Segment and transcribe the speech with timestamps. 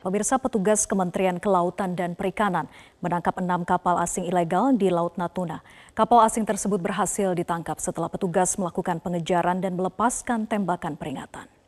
[0.00, 2.72] Pemirsa petugas Kementerian Kelautan dan Perikanan
[3.04, 5.60] menangkap enam kapal asing ilegal di Laut Natuna.
[5.92, 11.59] Kapal asing tersebut berhasil ditangkap setelah petugas melakukan pengejaran dan melepaskan tembakan peringatan.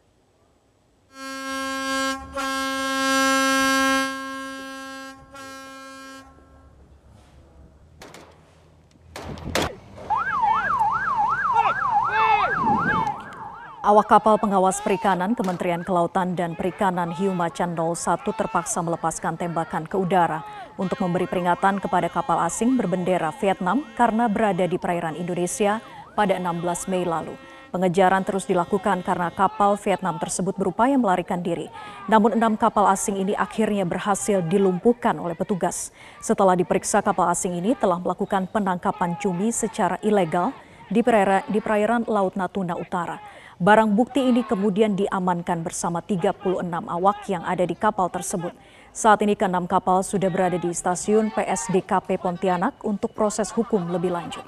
[13.82, 19.98] Awak kapal pengawas perikanan Kementerian Kelautan dan Perikanan Hiu Macan 01 terpaksa melepaskan tembakan ke
[19.98, 20.46] udara
[20.78, 25.82] untuk memberi peringatan kepada kapal asing berbendera Vietnam karena berada di perairan Indonesia
[26.14, 26.62] pada 16
[26.94, 27.34] Mei lalu.
[27.74, 31.66] Pengejaran terus dilakukan karena kapal Vietnam tersebut berupaya melarikan diri.
[32.06, 35.90] Namun enam kapal asing ini akhirnya berhasil dilumpuhkan oleh petugas.
[36.22, 40.54] Setelah diperiksa kapal asing ini telah melakukan penangkapan cumi secara ilegal
[40.92, 43.16] di perairan, di perairan Laut Natuna Utara.
[43.56, 48.52] Barang bukti ini kemudian diamankan bersama 36 awak yang ada di kapal tersebut.
[48.92, 54.44] Saat ini keenam kapal sudah berada di stasiun PSDKP Pontianak untuk proses hukum lebih lanjut.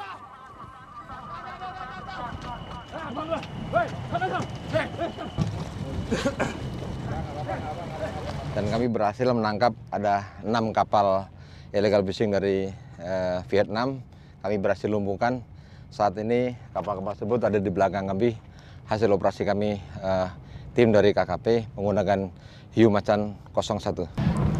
[8.55, 11.25] Dan kami berhasil menangkap ada enam kapal
[11.73, 12.69] illegal fishing dari
[13.01, 14.03] eh, Vietnam.
[14.45, 15.53] Kami berhasil lumpuhkan.
[15.95, 18.34] Saat ini kapal-kapal tersebut ada di belakang kami
[18.91, 20.27] hasil operasi kami uh,
[20.75, 22.34] tim dari KKP menggunakan
[22.75, 24.03] hiu macan 01.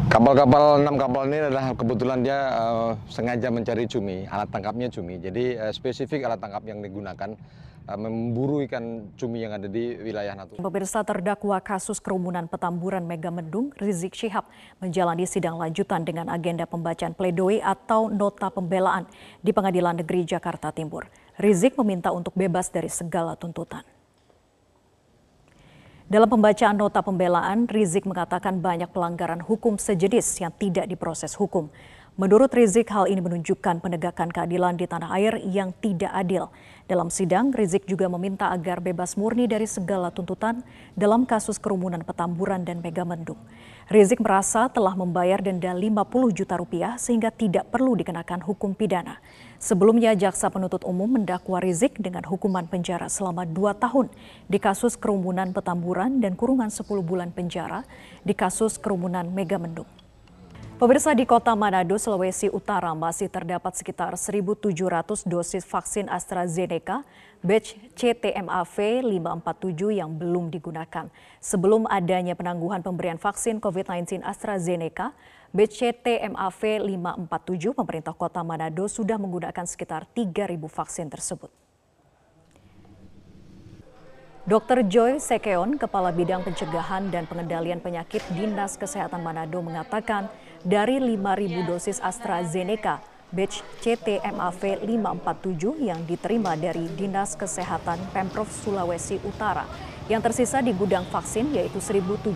[0.07, 5.19] Kapal-kapal enam kapal ini adalah kebetulan dia uh, sengaja mencari cumi, alat tangkapnya cumi.
[5.19, 7.35] Jadi uh, spesifik alat tangkap yang digunakan
[7.83, 10.63] uh, memburu ikan cumi yang ada di wilayah Natuna.
[10.63, 14.47] Pemirsa terdakwa kasus kerumunan petamburan Megamendung, Rizik Syihab
[14.79, 19.03] menjalani sidang lanjutan dengan agenda pembacaan pledoi atau nota pembelaan
[19.43, 21.24] di Pengadilan Negeri Jakarta Timur.
[21.35, 23.83] Rizik meminta untuk bebas dari segala tuntutan.
[26.07, 31.67] Dalam pembacaan nota pembelaan, Rizik mengatakan banyak pelanggaran hukum sejenis yang tidak diproses hukum.
[32.15, 36.47] Menurut Rizik, hal ini menunjukkan penegakan keadilan di tanah air yang tidak adil.
[36.87, 40.63] Dalam sidang, Rizik juga meminta agar bebas murni dari segala tuntutan
[40.95, 43.41] dalam kasus kerumunan Petamburan dan Megamendung.
[43.85, 49.21] Rizik merasa telah membayar denda 50 juta rupiah sehingga tidak perlu dikenakan hukum pidana.
[49.61, 54.09] Sebelumnya, Jaksa Penuntut Umum mendakwa Rizik dengan hukuman penjara selama dua tahun
[54.49, 57.85] di kasus kerumunan Petamburan dan kurungan 10 bulan penjara
[58.25, 60.04] di kasus kerumunan Megamendung.
[60.75, 67.07] Pemirsa di kota Manado, Sulawesi Utara masih terdapat sekitar 1.700 dosis vaksin AstraZeneca
[67.39, 71.07] batch CTMAV 547 yang belum digunakan.
[71.39, 75.15] Sebelum adanya penangguhan pemberian vaksin COVID-19 AstraZeneca,
[75.55, 81.55] batch CTMAV 547, pemerintah kota Manado sudah menggunakan sekitar 3.000 vaksin tersebut.
[84.45, 84.85] Dr.
[84.85, 90.29] Joy Sekeon, Kepala Bidang Pencegahan dan Pengendalian Penyakit Dinas Kesehatan Manado mengatakan
[90.65, 92.97] dari 5.000 dosis AstraZeneca
[93.29, 99.69] batch CTMAV 547 yang diterima dari Dinas Kesehatan Pemprov Sulawesi Utara
[100.09, 102.33] yang tersisa di gudang vaksin yaitu 1.770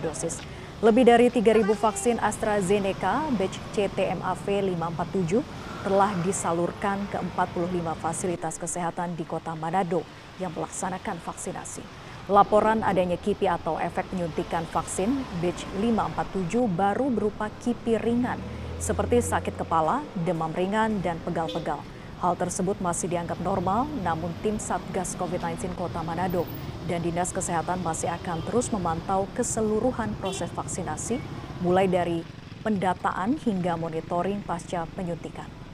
[0.00, 0.40] dosis.
[0.80, 5.44] Lebih dari 3.000 vaksin AstraZeneca batch CTMAV 547
[5.84, 10.00] telah disalurkan ke 45 fasilitas kesehatan di kota Manado
[10.40, 12.05] yang melaksanakan vaksinasi.
[12.26, 18.42] Laporan adanya kipi atau efek penyuntikan vaksin batch 547 baru berupa kipi ringan
[18.82, 21.80] seperti sakit kepala, demam ringan, dan pegal-pegal.
[22.20, 26.48] Hal tersebut masih dianggap normal, namun tim Satgas COVID-19 Kota Manado
[26.88, 31.20] dan Dinas Kesehatan masih akan terus memantau keseluruhan proses vaksinasi,
[31.60, 32.26] mulai dari
[32.64, 35.65] pendataan hingga monitoring pasca penyuntikan.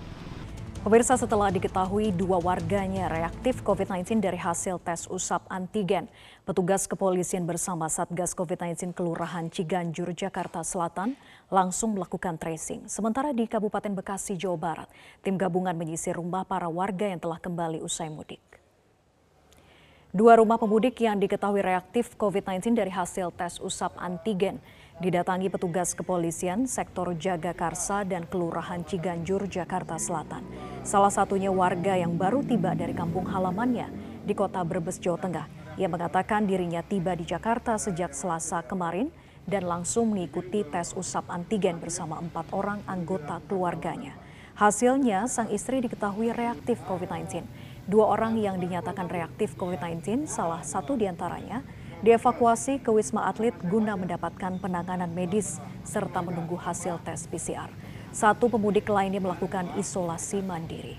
[0.83, 6.11] Pemirsa setelah diketahui dua warganya reaktif COVID-19 dari hasil tes usap antigen,
[6.43, 11.15] petugas kepolisian bersama Satgas COVID-19 Kelurahan Ciganjur, Jakarta Selatan
[11.55, 12.91] langsung melakukan tracing.
[12.91, 14.89] Sementara di Kabupaten Bekasi, Jawa Barat,
[15.23, 18.43] tim gabungan menyisir rumah para warga yang telah kembali usai mudik.
[20.11, 24.59] Dua rumah pemudik yang diketahui reaktif COVID-19 dari hasil tes usap antigen
[25.03, 30.47] didatangi petugas kepolisian sektor Jagakarsa dan Kelurahan Ciganjur, Jakarta Selatan.
[30.87, 33.91] Salah satunya warga yang baru tiba dari kampung halamannya
[34.23, 35.47] di kota Brebes, Jawa Tengah.
[35.75, 39.11] Ia mengatakan dirinya tiba di Jakarta sejak Selasa kemarin
[39.43, 44.15] dan langsung mengikuti tes usap antigen bersama empat orang anggota keluarganya.
[44.55, 47.43] Hasilnya, sang istri diketahui reaktif COVID-19.
[47.91, 51.67] Dua orang yang dinyatakan reaktif COVID-19, salah satu di antaranya
[52.03, 57.71] dievakuasi ke Wisma Atlet guna mendapatkan penanganan medis serta menunggu hasil tes PCR.
[58.11, 60.99] Satu pemudik lainnya melakukan isolasi mandiri.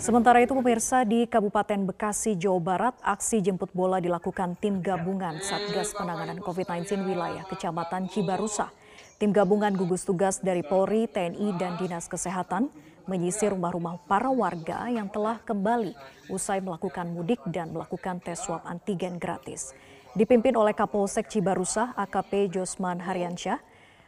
[0.00, 5.94] Sementara itu pemirsa di Kabupaten Bekasi, Jawa Barat, aksi jemput bola dilakukan tim gabungan Satgas
[5.94, 8.72] Penanganan COVID-19 wilayah Kecamatan Cibarusa.
[9.20, 12.72] Tim gabungan gugus tugas dari Polri, TNI, dan Dinas Kesehatan
[13.12, 15.92] menyisir rumah-rumah para warga yang telah kembali
[16.32, 19.76] usai melakukan mudik dan melakukan tes swab antigen gratis.
[20.16, 23.60] Dipimpin oleh Kapolsek Cibarusa, AKP Josman Haryansyah,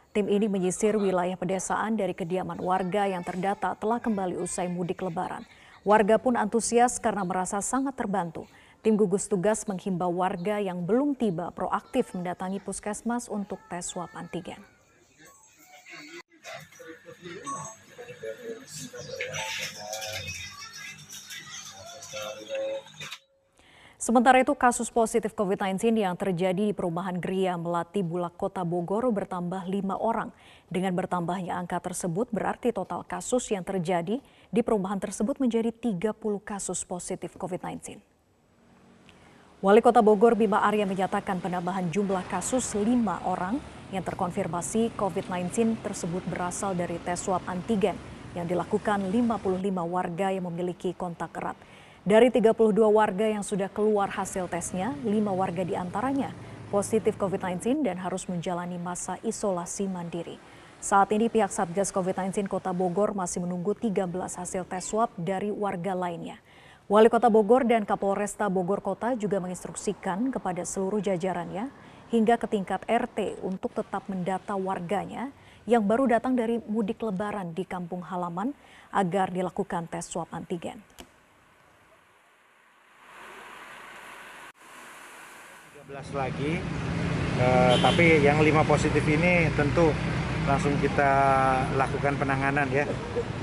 [0.09, 5.45] tim ini menyisir wilayah pedesaan dari kediaman warga yang terdata telah kembali usai mudik lebaran.
[5.85, 8.49] Warga pun antusias karena merasa sangat terbantu.
[8.81, 14.61] Tim gugus tugas menghimbau warga yang belum tiba proaktif mendatangi puskesmas untuk tes swab antigen.
[24.05, 29.65] Sementara itu kasus positif COVID-19 yang terjadi di perumahan Gria Melati Bulak Kota Bogor bertambah
[29.65, 30.29] lima orang.
[30.69, 34.21] Dengan bertambahnya angka tersebut berarti total kasus yang terjadi
[34.53, 36.13] di perumahan tersebut menjadi 30
[36.45, 37.97] kasus positif COVID-19.
[39.65, 43.57] Wali Kota Bogor Bima Arya menyatakan penambahan jumlah kasus lima orang
[43.89, 47.97] yang terkonfirmasi COVID-19 tersebut berasal dari tes swab antigen
[48.35, 51.57] yang dilakukan 55 warga yang memiliki kontak erat.
[52.05, 52.53] Dari 32
[52.85, 56.35] warga yang sudah keluar hasil tesnya, 5 warga di antaranya
[56.69, 60.37] positif COVID-19 dan harus menjalani masa isolasi mandiri.
[60.83, 65.97] Saat ini pihak Satgas COVID-19 Kota Bogor masih menunggu 13 hasil tes swab dari warga
[65.97, 66.37] lainnya.
[66.85, 71.73] Wali Kota Bogor dan Kapolresta Bogor Kota juga menginstruksikan kepada seluruh jajarannya
[72.13, 75.33] hingga ke tingkat RT untuk tetap mendata warganya
[75.65, 78.53] yang baru datang dari mudik lebaran di kampung halaman
[78.93, 80.77] agar dilakukan tes swab antigen.
[85.85, 86.57] lagi,
[87.37, 89.93] eh, tapi yang lima positif ini tentu
[90.49, 91.13] langsung kita
[91.77, 92.89] lakukan penanganan ya.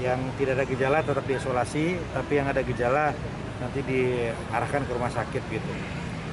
[0.03, 3.15] Yang tidak ada gejala tetap diisolasi, tapi yang ada gejala
[3.63, 5.71] nanti diarahkan ke rumah sakit gitu.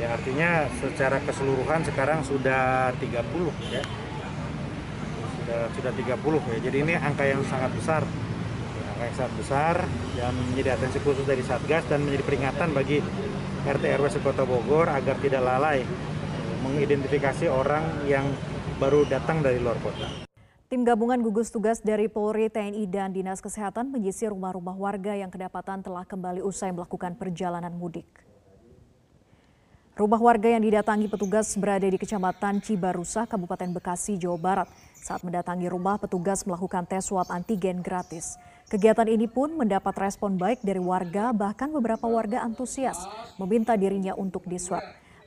[0.02, 3.86] Ya artinya secara keseluruhan sekarang sudah 30 ya.
[5.50, 6.58] Sudah sudah 30 ya.
[6.62, 8.06] Jadi ini angka yang sangat besar.
[8.94, 9.76] Angka yang sangat besar
[10.14, 13.02] dan menjadi atensi khusus dari Satgas dan menjadi peringatan bagi
[13.66, 15.82] RT RW Sekota Bogor agar tidak lalai
[16.62, 18.30] mengidentifikasi orang yang
[18.78, 20.06] baru datang dari luar kota.
[20.70, 25.82] Tim gabungan gugus tugas dari Polri, TNI, dan Dinas Kesehatan menyisir rumah-rumah warga yang kedapatan
[25.82, 28.29] telah kembali usai melakukan perjalanan mudik.
[30.00, 34.72] Rumah warga yang didatangi petugas berada di Kecamatan Cibarusa, Kabupaten Bekasi, Jawa Barat.
[34.96, 38.40] Saat mendatangi rumah, petugas melakukan tes swab antigen gratis.
[38.72, 42.96] Kegiatan ini pun mendapat respon baik dari warga, bahkan beberapa warga antusias
[43.36, 44.80] meminta dirinya untuk diswab.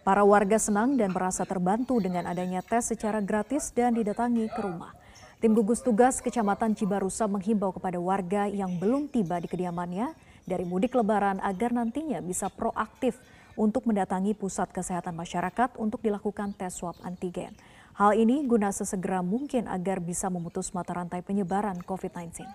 [0.09, 4.97] Para warga senang dan merasa terbantu dengan adanya tes secara gratis dan didatangi ke rumah.
[5.45, 10.17] Tim gugus tugas Kecamatan Cibarusa menghimbau kepada warga yang belum tiba di kediamannya
[10.49, 13.21] dari mudik lebaran agar nantinya bisa proaktif
[13.57, 17.53] untuk mendatangi pusat kesehatan masyarakat untuk dilakukan tes swab antigen.
[17.93, 22.49] Hal ini guna sesegera mungkin agar bisa memutus mata rantai penyebaran COVID-19.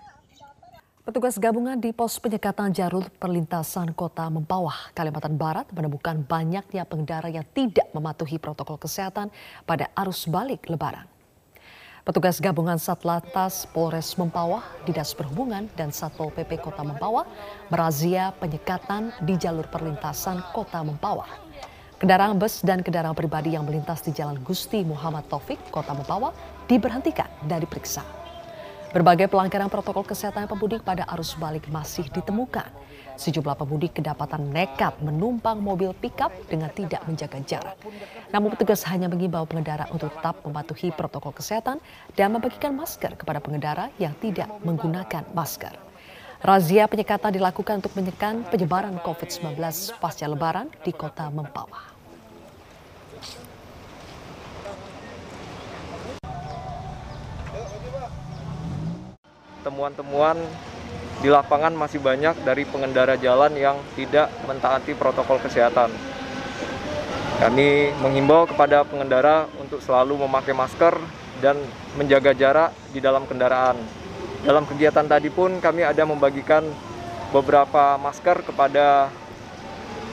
[1.08, 7.48] Petugas gabungan di pos penyekatan jalur perlintasan kota Mempawah, Kalimantan Barat menemukan banyaknya pengendara yang
[7.56, 9.32] tidak mematuhi protokol kesehatan
[9.64, 11.17] pada arus balik lebaran.
[12.08, 17.28] Petugas gabungan Satlantas Polres Mempawah, Dinas Perhubungan, dan Satpol PP Kota Mempawah
[17.68, 21.28] merazia penyekatan di jalur perlintasan Kota Mempawah.
[22.00, 26.32] Kendaraan bus dan kendaraan pribadi yang melintas di Jalan Gusti Muhammad Taufik, Kota Mempawah,
[26.64, 28.00] diberhentikan dan diperiksa.
[28.88, 32.72] Berbagai pelanggaran protokol kesehatan pemudik pada arus balik masih ditemukan.
[33.20, 37.76] Sejumlah pemudik kedapatan nekat menumpang mobil pickup dengan tidak menjaga jarak.
[38.32, 41.82] Namun petugas hanya mengimbau pengendara untuk tetap mematuhi protokol kesehatan
[42.16, 45.76] dan membagikan masker kepada pengendara yang tidak menggunakan masker.
[46.38, 49.58] Razia penyekatan dilakukan untuk menekan penyebaran COVID-19
[49.98, 51.97] pasca lebaran di kota Mempawah.
[59.68, 60.40] Temuan-temuan
[61.20, 65.92] di lapangan masih banyak dari pengendara jalan yang tidak mentaati protokol kesehatan.
[67.38, 70.96] Kami menghimbau kepada pengendara untuk selalu memakai masker
[71.44, 71.60] dan
[71.94, 73.78] menjaga jarak di dalam kendaraan.
[74.42, 76.64] Dalam kegiatan tadi pun kami ada membagikan
[77.30, 79.12] beberapa masker kepada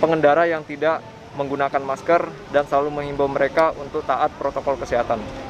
[0.04, 1.02] pengendara yang tidak
[1.40, 5.45] menggunakan masker dan selalu menghimbau mereka untuk taat protokol kesehatan.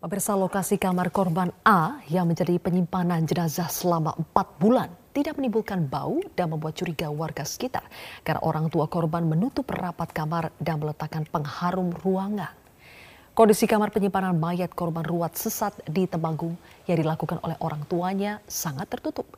[0.00, 6.24] Pemirsa lokasi kamar korban A yang menjadi penyimpanan jenazah selama empat bulan tidak menimbulkan bau
[6.32, 7.84] dan membuat curiga warga sekitar
[8.24, 12.48] karena orang tua korban menutup rapat kamar dan meletakkan pengharum ruangan.
[13.36, 16.56] Kondisi kamar penyimpanan mayat korban ruat sesat di Temanggung
[16.88, 19.28] yang dilakukan oleh orang tuanya sangat tertutup.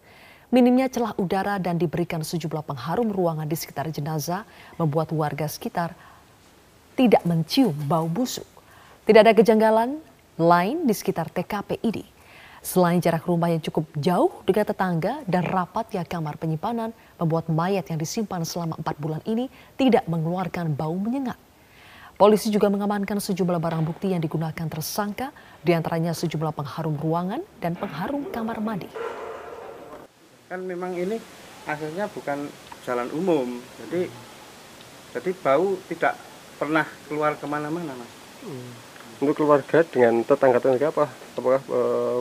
[0.55, 4.47] Minimnya celah udara dan diberikan sejumlah pengharum ruangan di sekitar jenazah
[4.79, 5.91] membuat warga sekitar
[6.95, 8.47] tidak mencium bau busuk.
[9.03, 10.12] Tidak ada kejanggalan
[10.43, 12.03] lain di sekitar TKP ini.
[12.63, 17.99] Selain jarak rumah yang cukup jauh dengan tetangga dan rapatnya kamar penyimpanan membuat mayat yang
[17.99, 21.39] disimpan selama empat bulan ini tidak mengeluarkan bau menyengat.
[22.15, 27.75] Polisi juga mengamankan sejumlah barang bukti yang digunakan tersangka, di antaranya sejumlah pengharum ruangan dan
[27.75, 28.87] pengharum kamar mandi.
[30.53, 31.17] kan memang ini
[31.65, 32.45] akhirnya bukan
[32.85, 34.05] jalan umum jadi
[35.17, 36.13] jadi bau tidak
[36.61, 38.13] pernah keluar ke mana-mana mas
[39.21, 41.07] Untuk keluarga dengan tetangga-tetangga apa?
[41.37, 42.19] Apakah eh,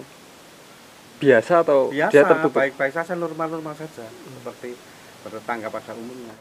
[1.22, 2.58] biasa atau dia biasa tertutup?
[2.58, 4.74] baik-baik saja normal-normal saja seperti
[5.22, 6.34] bertetangga pada umumnya